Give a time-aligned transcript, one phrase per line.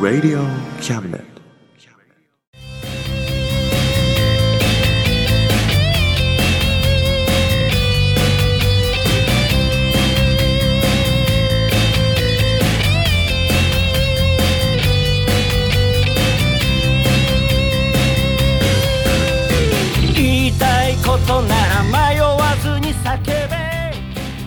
[0.00, 0.40] Radio
[0.80, 1.24] Cabinet.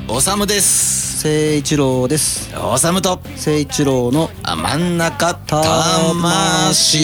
[0.09, 0.92] おさむです
[1.23, 2.53] 聖一郎です。
[2.57, 3.21] おさむと。
[3.37, 6.99] 聖一郎のあ真ん中魂。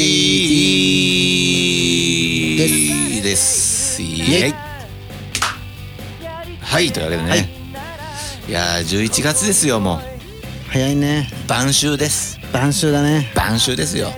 [2.58, 3.24] です。
[3.24, 4.02] です。
[4.02, 4.54] イイエイ。
[6.60, 7.50] はいというわけでね、はい。
[8.50, 10.00] い、やー11月ですよもう。
[10.70, 11.32] 早いね。
[11.48, 12.38] 晩秋です。
[12.52, 13.32] 晩秋だね。
[13.34, 14.12] 晩秋ですよ。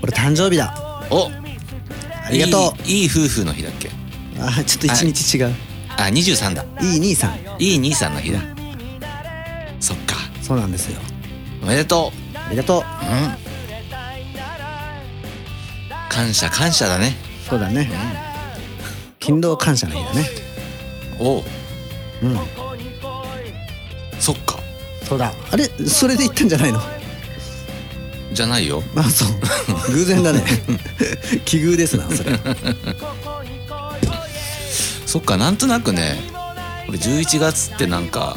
[0.00, 0.74] 俺誕生日だ。
[1.10, 1.26] お。
[1.26, 3.88] ありがといいいい夫婦の日だっけ？
[3.88, 3.92] う
[4.38, 5.54] あちょっと一日違う、
[5.98, 6.64] あ23だ。
[6.80, 7.38] い、い兄さん。
[7.58, 8.40] いい兄さんの日だ
[10.44, 11.00] そうなんですよ。
[11.62, 12.82] おめでとありがとう。
[12.82, 13.36] ううん。
[16.10, 17.16] 感謝感謝だね。
[17.48, 17.90] そうだね。
[19.20, 20.28] 勤労感謝の日だね。
[21.18, 21.42] おう。
[22.22, 22.38] うん。
[24.20, 24.58] そっか。
[25.02, 25.32] そうだ。
[25.50, 26.80] あれそれで言ったんじゃないの？
[28.34, 28.82] じゃないよ。
[28.96, 29.28] あそう。
[29.92, 30.42] 偶然だね。
[31.46, 32.38] 奇遇ですなそれ。
[35.06, 36.18] そっかなんとなくね
[36.88, 38.36] 俺11月ってなんか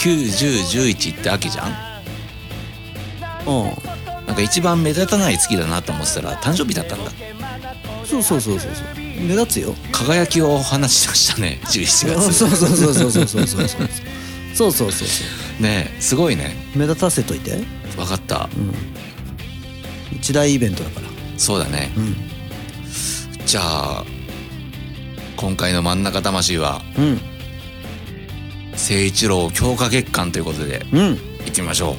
[0.00, 1.68] 91011って秋じゃん？
[3.46, 4.26] うん。
[4.26, 7.10] なんか一番目立たない月だなと思ってたら誕生日だったんだ。
[8.04, 8.84] そうそうそうそうそう。
[8.96, 9.74] 目立つよ。
[9.92, 12.32] 輝きを放ちましたね11月。
[12.32, 13.88] そうそうそうそうそうそうそうそうそうそう
[14.54, 17.58] そうそうそうねえすごいね目立たせといて
[17.96, 18.74] 分かったうん
[20.16, 21.06] 一大イベントだから
[21.38, 22.16] そうだねうん
[23.46, 24.04] じゃあ
[25.36, 27.20] 今回の真ん中魂はうん
[28.80, 31.00] 誠一郎強化月間ということでうん。
[31.44, 31.96] いってみましょ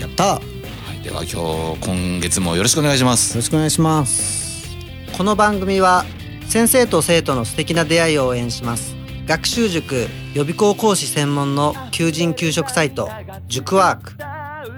[0.00, 0.24] やった。
[0.24, 3.36] よう、はい、では今日今月もよろしくお願いします。
[3.36, 4.76] ろしくお願いします。
[5.16, 6.04] この番組は
[6.48, 8.96] 先生と生徒の素敵な出会いを応援します。
[9.26, 13.08] 学習塾予備校講師専門の求人・給食サイト
[13.46, 14.16] 塾ワーク。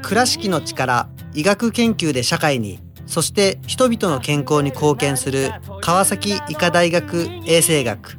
[0.02, 8.18] 倉敷の力医学研究で社会にそして人々の健康に貢献する川崎医科大学衛生学。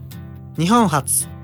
[0.58, 1.28] 日本初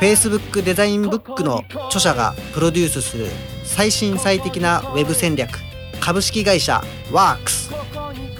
[0.00, 3.26] Facebook デザインブックの著者がプロデュースする
[3.64, 5.58] 最新最適なウェブ戦略
[6.00, 6.82] 株式会社
[7.12, 7.70] ワークス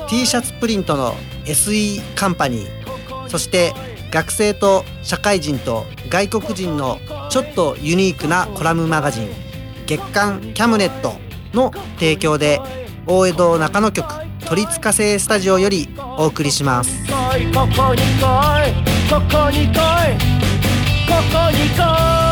[0.09, 1.15] t シャツプリントの
[1.45, 3.75] SE カンパニーそして
[4.11, 6.99] 学生と社会人と外国人の
[7.29, 9.29] ちょっとユニークなコラムマガジン
[9.87, 11.15] 月刊キャムネット
[11.53, 12.61] の提供で
[13.07, 17.05] 大江戸中野局鳥塚製スタジオよりお送りします。
[19.11, 20.48] ここに来い。
[21.09, 22.28] ここに来い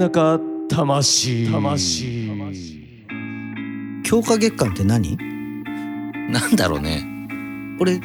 [0.00, 1.50] 中魂。
[1.52, 2.32] 魂。
[4.02, 5.18] 強化月間って何？
[6.30, 7.04] なんだろうね。
[7.78, 8.00] 俺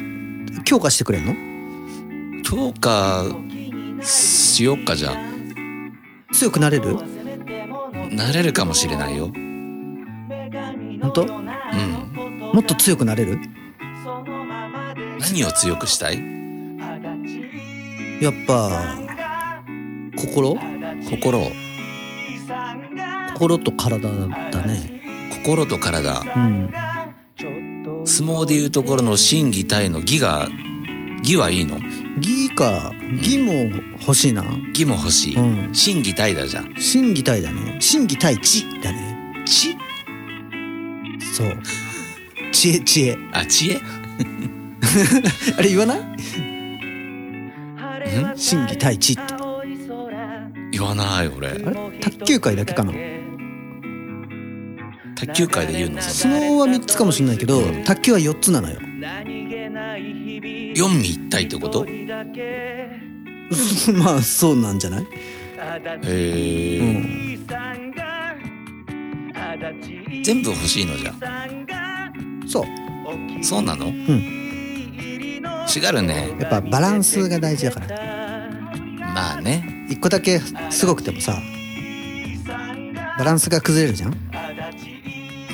[0.66, 2.42] 強化してくれんの？
[2.42, 3.24] 強化
[4.02, 5.16] しよっかじゃあ
[6.34, 6.98] 強くなれる？
[8.10, 9.28] なれるかもしれないよ。
[11.00, 11.22] 本当？
[11.22, 11.40] うん。
[12.52, 13.40] もっと強くなれる？
[15.18, 16.18] 何を強くしたい？
[18.20, 18.98] やっぱ
[20.14, 20.58] 心？
[21.08, 21.38] 心。
[21.38, 21.65] を
[23.38, 24.08] 心と体
[24.50, 25.02] だね。
[25.30, 26.20] 心と体。
[26.20, 26.70] うん。
[28.06, 30.48] 相撲でいうところの心技体の技が
[31.22, 31.78] 技はいいの？
[32.16, 32.92] 義か。
[33.18, 33.52] 義も
[34.00, 34.42] 欲しいな。
[34.72, 35.74] 技も欲しい、うん。
[35.74, 36.74] 心技体だじゃん。
[36.78, 37.76] 心技体だね。
[37.78, 39.44] 心技体知だね。
[39.44, 39.76] 知？
[41.34, 41.58] そう。
[42.52, 43.18] 知恵知恵。
[43.32, 43.76] あ知恵？
[45.58, 46.00] あれ言わない？
[48.36, 49.22] 心技体知って。
[50.72, 51.48] 言わない俺。
[51.48, 51.60] あれ？
[52.00, 52.92] 卓球界だけかな？
[55.16, 56.00] 卓球界で言うの。
[56.02, 58.78] そ相撲は3つかもしれないけど卓球は4つなのよ。
[60.74, 61.86] 四味一体ってこと？
[63.94, 65.02] まあそうなんじゃない？
[65.02, 65.06] へ
[66.06, 67.38] え、うん。
[70.22, 71.14] 全部欲しいのじゃ。
[72.46, 72.66] そう。
[73.44, 73.86] そうなの？
[73.86, 73.88] ん。
[73.90, 73.94] 違
[75.94, 76.28] うね。
[76.38, 77.86] やっぱバランスが大事だから。
[79.14, 79.86] まあね。
[79.88, 80.40] 一個だけ
[80.70, 81.38] すごくてもさ
[83.18, 84.25] バランスが崩れるじゃん？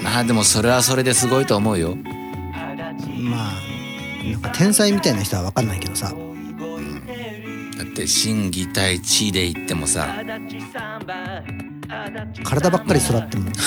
[0.03, 1.97] まあでもそれはそれですごいと思うよ。
[3.19, 3.63] まあ
[4.25, 6.13] なんか天才みたいな人は分かんないけどさ。
[6.13, 10.09] だって心技体地で言ってもさ。
[12.45, 13.51] 体ばっかり育っても。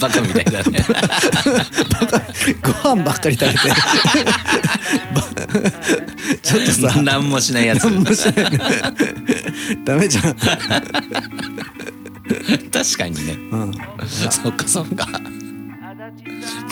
[0.00, 0.84] バカみたいだね。
[2.62, 3.58] ご飯ばっかり食べて。
[6.42, 7.84] ちょっとさ何もしないやつ。
[7.84, 8.50] 何もしない。
[8.50, 8.58] ね
[9.84, 10.36] ダメじゃん、
[12.72, 13.32] 確かにね。
[13.50, 13.72] うん、
[14.06, 15.06] そっかそっか。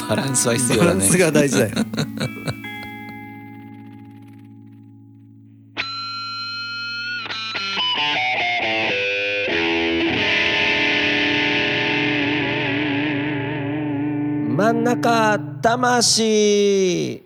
[0.08, 1.74] バランスは必要バランだねスが大事だよ。
[14.56, 17.22] 真ん中魂。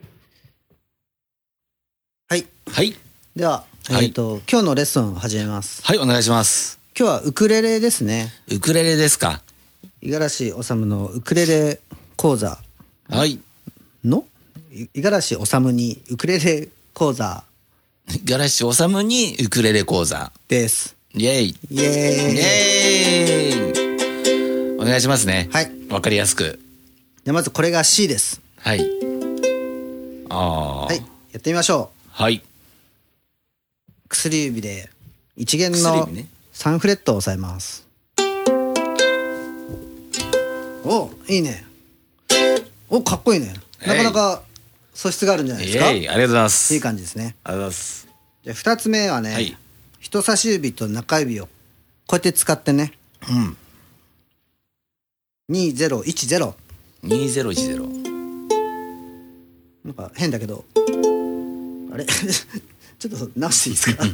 [2.29, 2.46] はい。
[2.70, 2.96] はい。
[3.35, 5.82] では、はいえっ、と今日のレッスンを始めます。
[5.85, 8.32] はいお願いします今日はウクレレですね。
[8.52, 9.43] ウクレレですか？
[10.00, 11.81] 五十嵐治のウクレレ
[12.14, 12.56] 講座。
[13.08, 13.41] はい。
[14.05, 14.25] の？
[14.70, 17.43] い五十嵐治にウクレレ講座。
[18.25, 20.31] ガラシオサムにウクレレ講座。
[20.46, 20.94] です。
[21.14, 21.49] イエイ。
[21.49, 21.82] イイエー
[22.32, 22.38] イ。
[22.38, 24.81] エーイ。
[24.81, 25.49] お願いしますね。
[25.52, 25.73] はい。
[25.91, 26.61] わかりやすく。
[27.25, 28.41] じゃあまずこれが C です。
[28.58, 28.88] はい。
[30.29, 30.99] ああはい。
[30.99, 31.02] や
[31.38, 32.43] ってみましょはい、う
[34.08, 34.88] 薬指で
[35.37, 37.87] 一弦の薬指ね3フレットを押さえます。
[40.85, 41.65] おいいね。
[42.89, 43.55] おかっこいいね。
[43.87, 44.43] なかなか
[44.95, 45.89] 素質があるんじゃないですか？
[45.89, 46.75] ありがとうございます。
[46.75, 47.35] い感じですね。
[47.45, 48.09] ありがとうございます。
[48.45, 49.56] じゃあ2つ目はね、はい。
[50.01, 51.51] 人差し指と中指をこ
[52.12, 52.93] うやって使ってね。
[53.29, 53.56] うん。
[55.51, 56.55] 2010
[57.05, 58.05] 2010
[59.85, 60.65] なんか変だけど。
[61.93, 62.05] あれ？
[62.99, 64.05] ちょっと直していいですか？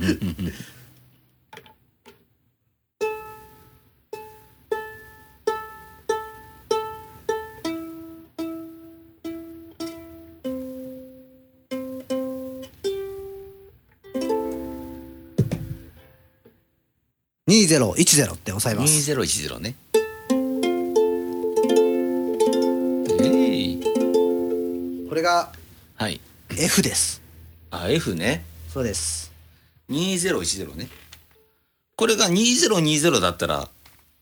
[17.50, 19.10] 2010って押さえます。
[19.10, 19.74] 2010ね。
[23.20, 23.80] えい
[25.08, 25.50] これが
[25.96, 26.20] はい。
[26.56, 27.20] F です。
[27.72, 28.44] あ F ね。
[28.72, 29.32] そうです。
[29.90, 30.88] 2010ね。
[31.96, 33.68] これが2020だったら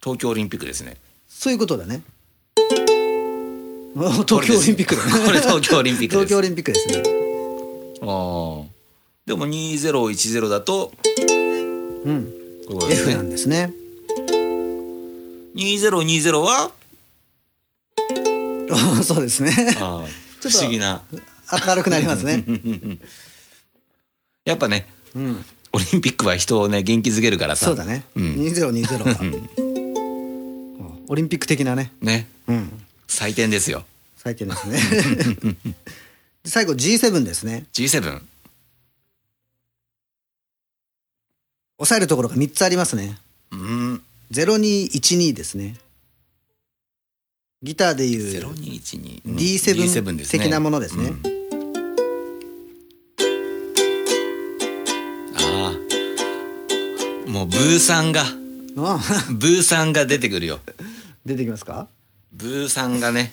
[0.03, 0.97] 東京オリンピックですね。
[1.29, 2.01] そういうことだね。
[3.95, 5.13] お東京オリンピックだね。
[5.27, 6.27] これ東京オリンピックです。
[6.27, 7.03] 東京オリンピックですね。
[8.01, 8.65] ああ
[9.27, 10.93] でも2010だと
[12.07, 12.48] うんこういうことです
[12.91, 13.15] F ね。
[13.15, 13.73] なんですね。
[15.55, 16.73] 2020は？
[19.03, 19.53] そうですね。
[19.81, 20.07] ああ
[20.41, 21.03] ちょっと不思議な。
[21.67, 22.45] 明るくなりますね。
[24.45, 27.67] やっぱねうんオリンピックは人をね元気づけるからさ。
[27.67, 28.05] そうだね。
[28.15, 28.35] うん。
[28.37, 31.05] 2020は。
[31.09, 31.93] オリンピック的なね。
[32.01, 32.27] ね。
[32.47, 32.71] うん。
[33.09, 33.85] 採点ですよ。
[34.17, 34.79] 最低ですね。
[36.45, 37.65] で最後 G7 ですね。
[37.73, 38.21] G7
[41.81, 43.17] 押さえるところが3つありますね。
[43.53, 44.03] うん。
[44.33, 45.77] 0212ですね。
[47.63, 49.37] ギターでいう0212うん。
[49.37, 50.43] D7 D7 ですね。
[50.43, 51.05] 的なものですね。
[51.05, 51.23] うん。
[55.37, 55.73] あ
[57.27, 58.25] あもうブーさんが。
[58.81, 60.59] あブーさんが出てくるよ。
[61.25, 61.87] 出てきますか？
[62.33, 63.33] ブーさんがね。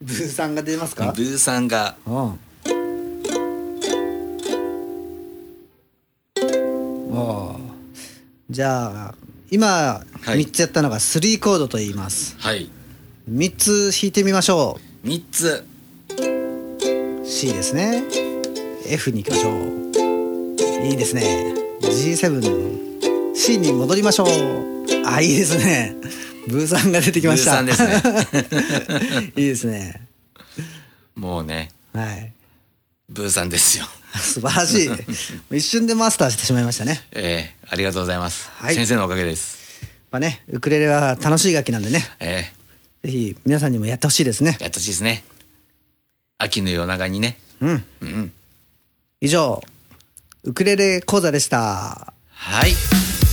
[0.00, 1.12] ブーさんが出ますか？
[1.14, 1.96] ブーさんが
[8.50, 9.14] じゃあ
[9.50, 10.02] 今は
[10.34, 10.40] い。
[10.40, 12.36] 3つやったのが3コードと言います。
[12.38, 12.70] はい。
[13.30, 15.66] 3つ弾いてみましょ3つ。
[17.22, 18.04] う C ですね。
[18.86, 20.86] F に行きましょう。
[20.86, 21.54] いいですね。
[21.82, 24.28] G7C に戻りましょう。
[25.06, 25.94] あいいですね。
[26.48, 27.62] ブーさんが出てきました。
[27.62, 29.32] ブーさんですね。
[29.36, 30.08] いいですね。
[31.14, 31.70] もうね。
[31.92, 32.32] はい。
[33.10, 33.86] ブーさんですよ
[34.20, 34.90] 素晴らしい。
[35.56, 37.02] 一瞬でマスターしてしまいましたね。
[37.12, 38.74] ええありがとうございます、はい。
[38.74, 39.58] 先生のおかげです。
[40.10, 42.08] まあねウクレレは楽しい楽器なんでね。
[42.20, 42.50] え
[43.04, 44.56] ぜひ皆さんにもやってほしいですね。
[44.60, 45.24] えやってほしいですね。
[46.38, 47.38] 秋の夜長にね。
[47.60, 48.32] うんうん。
[49.20, 49.62] 以上
[50.44, 52.12] ウクレレ講座でした。
[52.30, 53.27] はい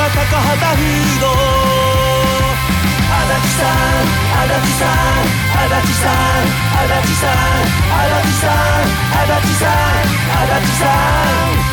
[0.00, 1.28] は高畑フード
[3.04, 4.08] 足立さん
[4.40, 5.28] 足立さん
[5.60, 10.88] 足立さん足立さん足立さん足立さん足立さ
[11.20, 11.68] ん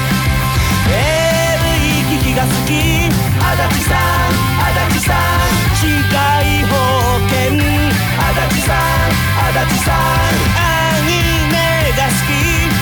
[0.91, 1.71] AV
[2.11, 6.75] 機器が好き足立さん足立さん社会保
[7.31, 9.15] 険足立さん
[9.47, 12.35] 足立さんアニメが好き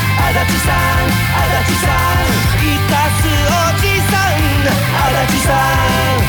[0.10, 3.95] 足立さん足立さん生かすおじ
[4.70, 6.26] 足立さん。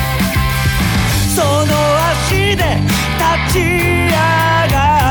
[1.35, 1.73] その
[2.11, 2.63] 足で
[3.47, 4.11] 立ち上
[4.73, 5.06] がる。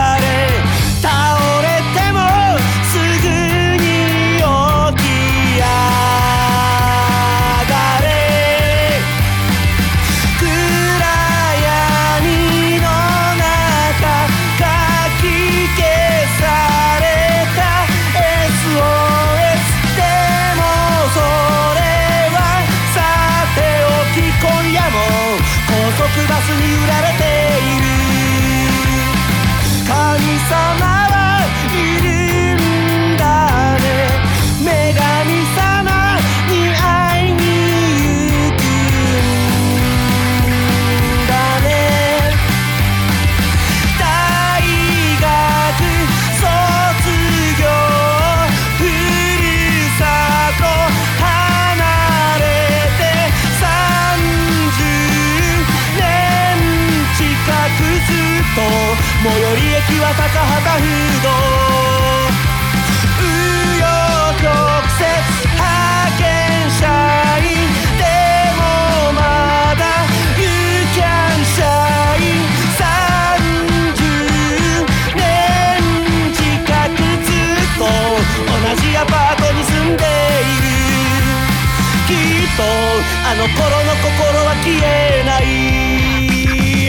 [83.48, 84.10] の頃の心
[84.44, 85.46] は消えない。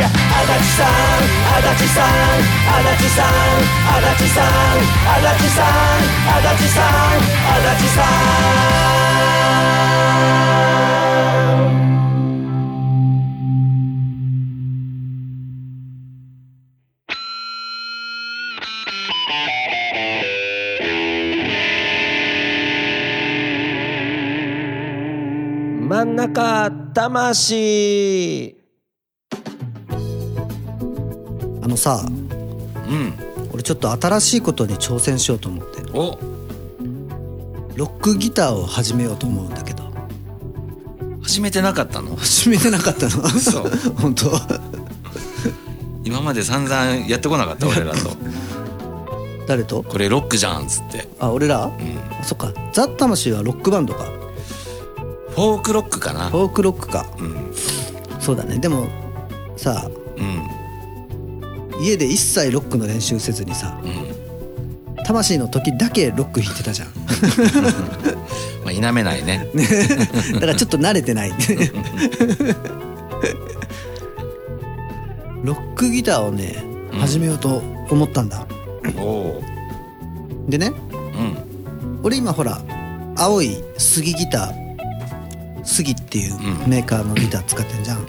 [0.00, 0.88] 足立さん
[1.56, 3.28] 足立さん足立さん
[3.76, 5.76] 足立さん足立さん
[6.36, 8.00] 足立さん足立さ
[11.02, 11.05] ん。
[26.16, 28.56] 中魂。
[31.62, 32.08] あのさう
[32.94, 33.12] ん。
[33.52, 35.82] 俺ちょっと新しいことに挑戦しようと思って。
[35.92, 36.18] お。
[37.76, 39.85] ロックギターを始めようと思うんだけど。
[41.23, 42.16] 始めてなかったの？
[42.16, 43.23] 始めてなかったの？
[43.23, 43.64] 嘘。
[44.00, 44.30] 本当？
[46.02, 46.75] 今まで散々
[47.08, 48.16] やってこなかった俺らと。
[49.46, 49.82] 誰と？
[49.82, 51.66] これロックじゃんっつって、あ俺ら？
[51.66, 51.73] うん、
[52.18, 52.54] あそっか。
[52.73, 54.04] ザ・魂はロックバンドか。
[54.04, 56.31] フォークロックかな。
[56.31, 57.07] フォークロックか。
[57.19, 57.52] うん。
[58.21, 58.59] そうだね。
[58.59, 58.88] でも
[59.57, 60.47] さうん。
[61.83, 65.05] 家で一切ロックの練習せずにさうん。
[65.05, 66.88] 魂の時だけロック弾いてたじゃん。
[68.64, 69.47] まあ否めないね。
[70.35, 71.33] だからちょっと慣れてない。
[75.45, 77.00] ロックギターをねうん。
[77.00, 78.47] 始めようと思ったんだ、
[80.49, 82.00] でねうん。
[82.02, 82.61] 俺今ほら
[83.16, 84.65] 青い杉ギター
[85.66, 88.06] 杉っていうメーカーのギター使ってんじゃん、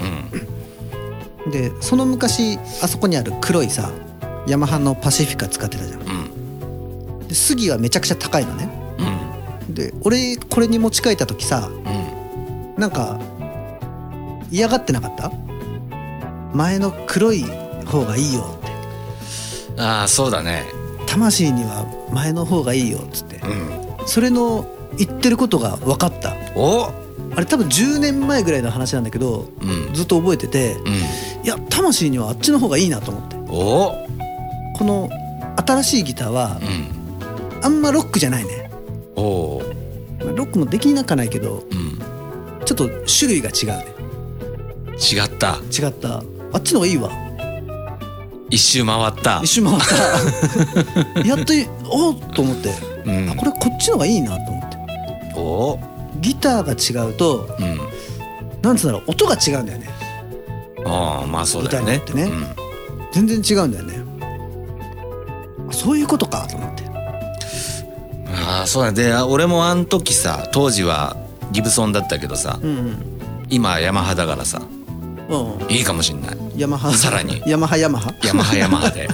[1.51, 3.91] でその昔あそこにある黒いさ
[4.47, 6.01] ヤマハのパシフィカ使ってたじゃん。
[6.01, 7.27] うん。
[7.27, 8.69] で杉はめちゃくちゃ高いのね。
[9.67, 9.73] うん。
[9.73, 12.79] で俺これに持ち替えた時さうん。
[12.79, 13.19] なんか
[14.49, 15.31] 嫌がってなかった？
[16.53, 17.43] 前の黒い
[17.85, 19.81] 方がいいよって。
[19.81, 20.63] ああそうだね。
[21.07, 23.37] 魂には前の方がいいよっつって。
[23.37, 23.47] う
[24.03, 24.07] ん。
[24.07, 24.65] それの
[24.97, 26.33] 言ってることが分かった。
[26.55, 26.91] お？
[27.37, 29.93] あれ多分10年前ぐらいの話なんだけどうん。
[29.93, 30.93] ずっと覚えててうん。
[30.93, 33.35] いや魂にはあっちの方がいいなと思って。
[33.47, 33.93] お
[34.75, 35.07] この
[35.67, 37.63] 新しいギターはうん。
[37.63, 38.71] あんまロックじゃないね。
[39.15, 39.61] ロ
[40.19, 42.65] ックもできなかないけどうん。
[42.65, 43.85] ちょっと種類が違うね。
[44.97, 45.57] 違った。
[45.71, 46.23] 違った。
[46.53, 47.11] あっちの方がいいわ。
[48.49, 49.41] 一周回った。
[49.43, 49.77] 一周回っ
[51.13, 51.21] た。
[51.21, 52.69] やっといおっと思って。
[53.37, 54.77] これこっちの方がいいなと思って。
[55.35, 57.79] おーギターが違うとうん。
[58.61, 59.89] なんつうんだろう音が違うんだよね。
[60.85, 62.01] ああまあそうだよね。
[62.05, 62.61] ギターによって
[63.11, 64.01] 全然違うんだよね。
[65.69, 66.83] あそういうことかと思って。
[66.83, 66.97] うん
[68.49, 71.17] ああそうだで俺もあん時さ当時は
[71.51, 72.97] ギブソンだったけどさうん
[73.49, 74.61] 今ヤマハだからさ
[75.29, 75.71] うんうん。
[75.71, 76.37] いいかもしんない。
[76.55, 76.91] ヤマハ。
[76.93, 77.41] さらに。
[77.45, 78.13] ヤマハヤマハ。
[78.23, 79.07] ヤマハヤマハで。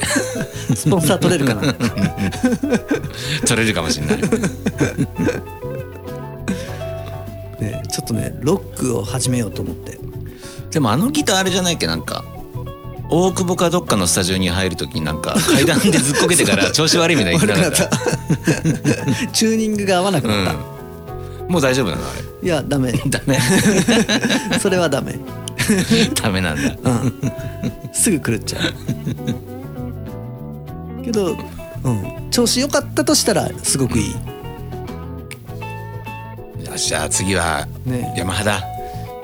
[0.76, 1.74] スポンサー取れるかな。
[3.48, 4.20] 取れるかもしんない
[8.14, 10.00] とねロックを始めようと思って。
[10.72, 11.88] でもあのギターあれじゃないっけ？
[11.88, 12.24] なんか
[13.10, 17.90] 大久保かどっかのスタジオに入る時になんか階段でずっこけてから 調子悪いみたいになかった。
[19.34, 21.52] チューニングが合わなくなった、うん。
[21.52, 22.02] もう大丈夫なの？
[22.02, 22.06] あ
[22.42, 22.92] いやダメ。
[22.92, 23.40] れ ダメ。
[24.60, 25.20] それはダメ。
[26.22, 26.76] ダメなんだ。
[26.84, 27.14] うん。
[27.94, 28.64] すぐ狂っちゃう。
[31.06, 31.38] けど、
[31.84, 34.16] うん、調子良かったとしたらすごくいい、
[36.74, 38.12] よしじゃあ次はね。
[38.18, 38.64] ヤマハだ。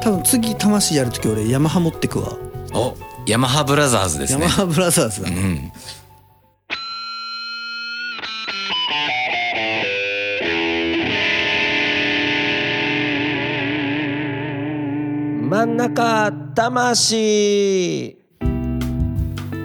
[0.02, 2.38] 多分次魂やるとき俺ヤマハ持ってくわ、
[2.74, 4.44] おヤマハブラザーズですね。
[4.44, 5.72] ヤマハブラザーズだ、うん。
[15.50, 18.16] 真ん中魂。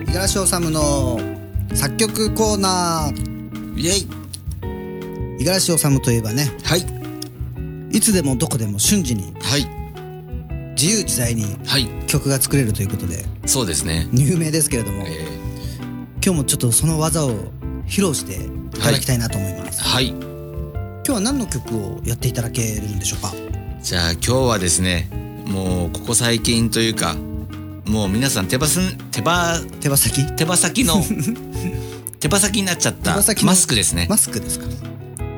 [0.06, 1.20] 五十嵐治の
[1.74, 3.78] 作曲コーナー。
[3.78, 4.08] イエイ。
[5.38, 6.50] 五十嵐治といえばね。
[6.64, 7.03] はい
[7.94, 9.64] いつでもどこでも瞬時にはい。
[10.74, 11.88] 自由自在にはい。
[12.06, 14.08] 曲が作れるということでそうですね。
[14.12, 15.26] 有名ですけれどもえ
[16.24, 17.30] 今日もちょっとその技を
[17.86, 20.08] 披露していただきたいなと思います、ーはい。
[20.08, 23.32] 今日は何の曲をやっていただけるんでしょうか？
[23.82, 25.08] じゃあ今日はですね
[25.46, 27.14] もうここ最近というか
[27.84, 30.24] もう皆さん手羽すん手羽手羽先？
[30.34, 30.94] 手羽先の
[32.18, 34.06] 手羽先になっちゃったマスクですね。
[34.10, 34.66] マスクですか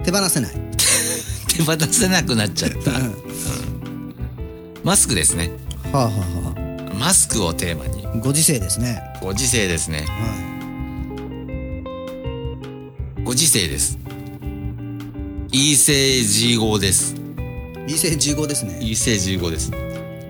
[0.05, 0.66] 手放せない
[1.57, 2.91] 手放せなくなっちゃった。
[2.91, 3.15] うん。
[4.85, 5.51] マスクですね。
[5.91, 6.13] はあはあ
[6.91, 8.07] はマスクをテーマに。
[8.07, 9.01] あご時世ですね。
[9.23, 10.05] ご時世ですね。
[10.07, 10.35] は
[13.25, 13.99] ご時世です。
[15.51, 17.15] 異性字語です。
[17.89, 18.79] い異性15ですね。
[18.83, 19.73] 異性字語です。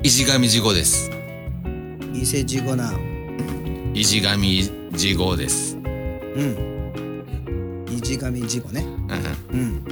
[0.05, 1.11] 石神字語です。
[2.15, 2.93] 異性15な。
[3.95, 4.63] 石神
[4.93, 5.77] 字語です。
[5.77, 7.85] うん。
[7.91, 8.87] 一神15ね。
[9.53, 9.59] うん。
[9.59, 9.83] うん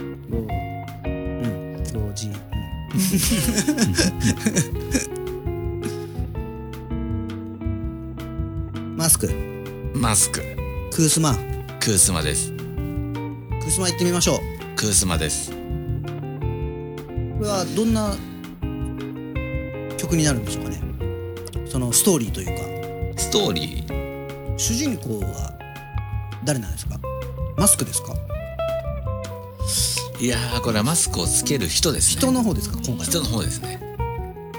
[8.97, 9.29] マスク。
[9.95, 10.41] マスク。
[10.93, 11.35] クースマ。
[11.81, 12.53] クースマです。
[12.53, 14.39] クースマ行ってみましょう。
[14.77, 15.51] クースマです。
[15.51, 15.57] こ
[17.41, 18.15] れはどんな
[19.97, 20.81] 曲になるんでしょうかね。
[21.67, 22.47] そのストーリーという
[23.15, 23.21] か。
[23.21, 24.57] ストーリー？
[24.57, 25.53] 主人公は
[26.45, 27.01] 誰なんですか？
[27.57, 28.15] マスクですか？
[30.21, 32.21] いやーこれはマスクをつける人ですね。
[32.21, 32.79] 人の方ですか？
[32.87, 33.81] 今回人の方ですね。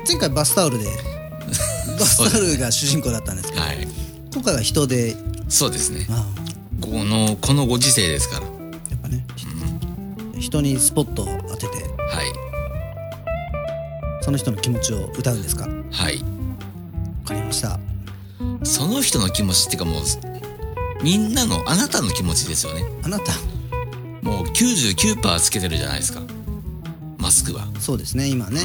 [0.08, 0.86] 前回バスタオルで。
[2.00, 3.62] バスタオルが主人公だったんですけど。
[3.62, 3.88] はい。
[4.34, 5.16] 今回は人で。
[5.48, 6.06] そうですね。
[6.10, 6.26] あ
[6.82, 8.46] このこのご時世ですから。
[8.46, 8.50] あ
[8.90, 9.26] やっぱね。
[10.38, 11.74] 人にスポットを当てて。
[11.74, 11.86] はい。
[14.22, 15.66] その人の気持ちを歌うんですか？
[15.68, 16.22] わはい。
[17.26, 17.80] かりました。
[18.64, 20.04] その人の気持ちっていうかもう
[21.04, 22.84] みんなのあなたの気持ちですよね。
[23.04, 23.32] あなた
[24.26, 26.22] もう99%つけてるじゃないですか。
[27.20, 27.68] マスクは。
[27.80, 28.62] そうですね今ね。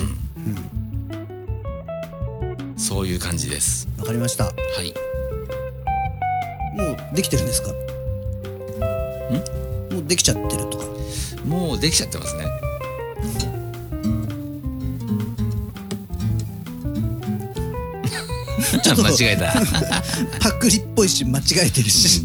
[2.77, 3.87] そういう感じです。
[3.99, 4.47] わかりました。
[4.47, 4.95] はい。
[6.77, 7.69] もうできてるんですか？
[9.93, 10.85] もうできちゃってるとか。
[11.45, 12.45] もうできちゃってますね。
[18.83, 19.53] ちょっと 間違えた。
[20.41, 22.23] パクリっぽいし間違えてるし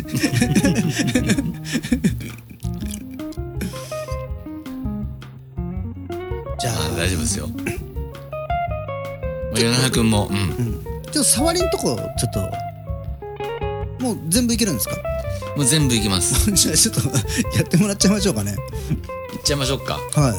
[9.86, 10.28] 米長君も。
[10.30, 10.38] うん。
[10.38, 10.84] うん。
[10.84, 12.40] ちょっと触りんとこちょっと。
[14.04, 14.96] もう全部いけるんですか？
[15.56, 16.52] もう全部いきます。
[16.54, 17.02] じゃあちょっと
[17.58, 18.52] やってもらっちゃいましょうかね。
[19.34, 20.00] いっちゃいましょうか。
[20.14, 20.34] はい。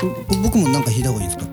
[0.00, 1.44] ぼ僕もなんか引いた方がいいですか？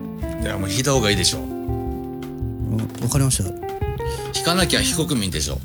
[0.42, 1.42] いやもう引いた方がいいでしょう。
[1.42, 3.50] んわかりました。
[3.50, 3.52] わ
[4.36, 5.56] 引かなきゃ非国民でしょ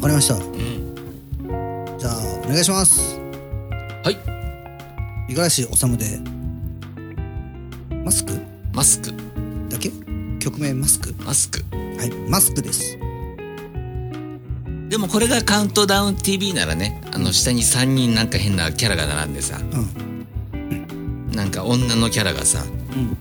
[0.00, 0.34] かりました。
[0.34, 1.96] うん。
[1.98, 3.18] じゃあお願いします。
[4.04, 4.18] はい。
[5.28, 6.20] 五十嵐治で。
[8.04, 8.32] マスク？
[8.72, 9.12] マスク。
[9.68, 9.90] だけ？
[10.42, 11.14] 曲名マスク。
[11.24, 11.62] マスク。
[11.70, 12.10] はい。
[12.28, 12.98] マスクです。
[14.88, 21.30] でもこれがカウントダウン TV ならねあの下に3人なんか変なキャラが並んでさうん。
[21.30, 23.16] なんか女のキャラがさうん。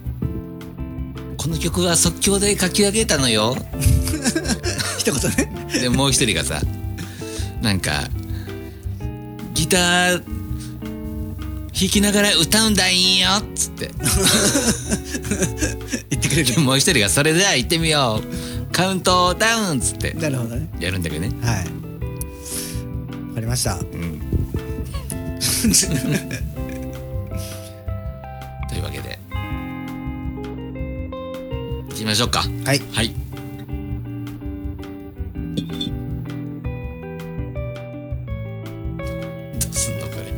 [1.37, 3.55] この曲は即興で書き上げたのよ。
[4.97, 5.69] 一言ね。
[5.79, 6.59] でもう一人がさ
[7.61, 8.09] なんか
[9.53, 10.23] ギター
[11.81, 13.91] 弾きながら歌うんだいよっつって
[16.31, 18.71] くれで もう一人がそれでは行ってみよう。
[18.73, 20.13] カウントダウンっつって。
[20.13, 20.69] なるほどね。
[20.79, 21.31] やるんだけどね。
[21.41, 21.55] はい。
[21.57, 21.63] わ
[23.35, 23.75] かりました。
[23.75, 24.21] うん。
[28.69, 29.19] というわけで。
[31.89, 32.45] 行きましょうか。
[32.63, 32.81] はい。
[32.93, 33.13] はい。
[39.59, 40.31] どうすんのこれ。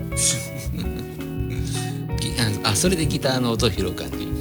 [2.19, 2.33] ギ
[2.65, 4.32] ああそれでギターの音拾う感じ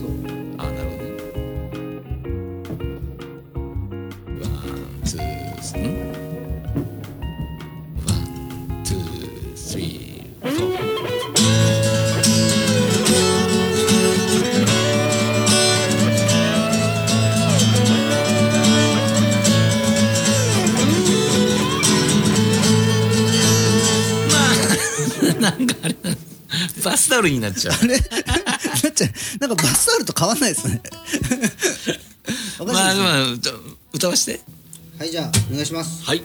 [27.23, 27.75] ルになっちゃう。
[27.75, 27.97] あれ？
[27.99, 28.03] な
[28.91, 29.11] っちゃう。
[29.41, 30.81] なんかバスタオルと変わんないですね。
[32.59, 32.93] おかしいですね。
[32.93, 33.51] まあまあ歌
[33.95, 34.41] 歌わして。
[34.99, 36.05] はいじゃあお願いします。
[36.05, 36.23] はい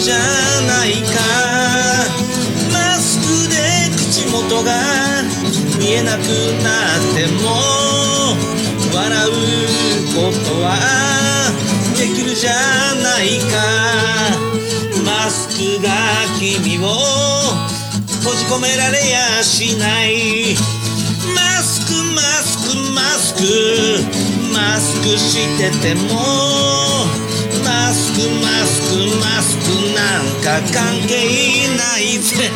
[0.00, 0.14] じゃ
[0.66, 1.20] ないか
[2.72, 3.56] マスクで
[3.96, 4.72] 口元が
[5.78, 6.20] 見えなく
[6.62, 7.44] なっても
[8.94, 9.32] 笑う
[10.14, 10.66] ことは
[11.96, 12.52] できるじゃ
[13.02, 13.56] ないか。
[15.04, 15.88] マスクが
[16.38, 16.88] 君を
[18.20, 20.56] 閉じ込められやしない。
[21.34, 23.40] マスクマスクマスク。
[24.54, 27.25] マスクしてても
[28.16, 32.50] クマスクマスクなんか関係ないぜ。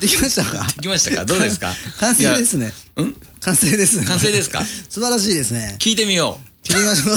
[0.00, 0.66] できましたか？
[0.76, 1.24] できましたか？
[1.26, 1.74] どうですか？
[2.00, 2.72] 完成ですね。
[3.02, 3.14] ん？
[3.40, 4.06] 完成ですね。
[4.06, 4.64] 完成ですか？
[4.88, 5.76] 素晴らしいですね。
[5.78, 7.16] 聞いてみよ聞いてみましょう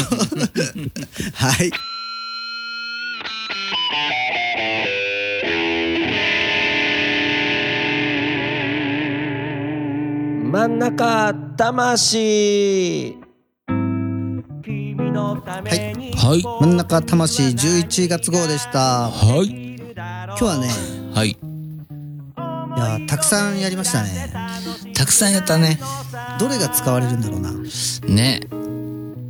[1.33, 1.71] はい。
[10.51, 13.17] 真ん中魂。
[13.67, 13.73] は
[15.69, 15.71] い。
[16.15, 16.41] はい。
[16.61, 19.09] 真ん中魂11月号でした。
[19.09, 19.47] はい。
[19.95, 20.69] 今日はね
[21.13, 21.31] はい。
[21.31, 21.37] い
[22.79, 24.31] やたくさんやりましたね。
[24.93, 25.79] たくさんやったね。
[26.39, 27.51] どれが使われるんだろうな。
[28.07, 28.39] ね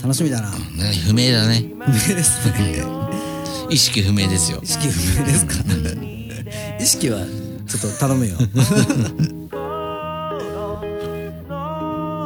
[0.02, 0.50] 楽しみだな。
[0.50, 0.58] ね
[1.06, 1.64] 不明だね。
[1.80, 2.84] 不明ですね。
[3.70, 4.60] 意識不明ですよ。
[4.64, 5.54] 意識不明ですか。
[6.80, 7.20] 意識は
[7.68, 8.36] ちょっと頼むよ。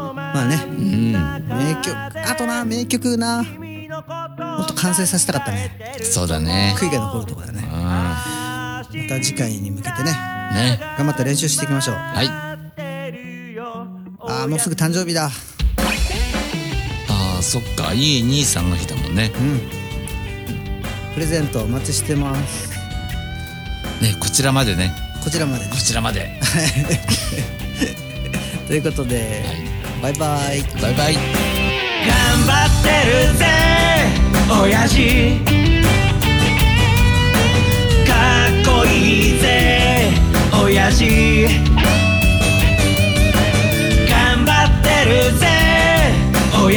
[0.05, 0.63] まあね。
[0.67, 1.11] うん。
[1.11, 3.43] 名曲あとな名曲な。
[3.43, 5.99] もっと完成させたかったね。
[6.01, 6.73] そうだね。
[6.77, 7.59] 悔いが残るところだね。
[7.61, 7.83] うん。
[7.83, 10.11] また次回に向けてね。
[10.53, 10.79] ね。
[10.97, 11.95] 頑張って練習していきましょう。
[11.95, 12.27] はい。
[14.27, 15.29] あーもうすぐ誕生日だ
[17.55, 19.31] そっかいい兄さんの日だもんね。
[19.33, 19.61] うん。
[21.13, 22.69] プレゼントお待ちしてます。
[24.03, 24.91] ねこちらまでね。
[25.23, 25.69] こちらまでね。
[25.71, 26.33] こちらまで。
[28.67, 29.41] ということで、
[30.01, 30.61] バイバイ。
[30.81, 31.13] バイバイ。
[31.13, 31.23] 頑
[32.45, 33.45] 張ってるぜ
[34.61, 35.39] 親父。
[38.05, 40.11] かっこいいぜ
[40.61, 41.05] 親父。
[44.09, 45.54] 頑張ってるぜ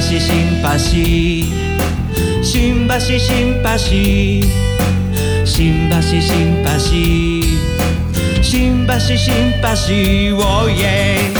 [0.00, 11.39] 橋シンパシー新橋シンパシー新橋シンパシー新橋シンパシー Oh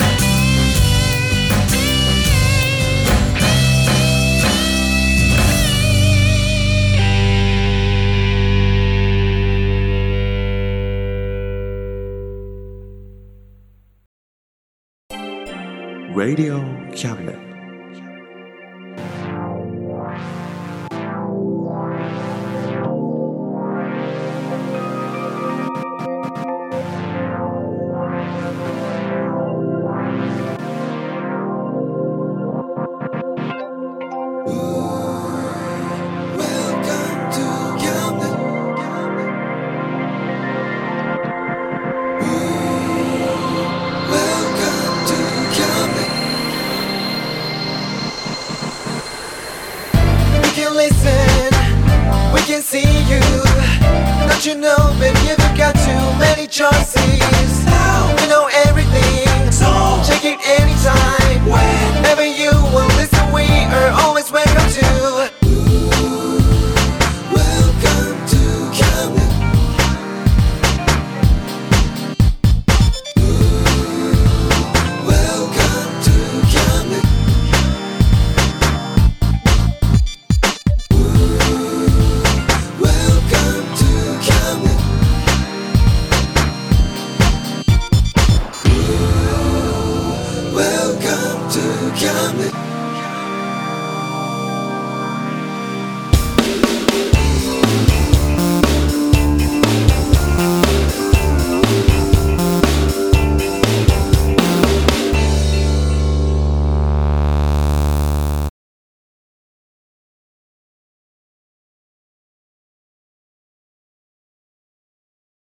[16.21, 16.61] Radio
[16.93, 17.40] Cabinet.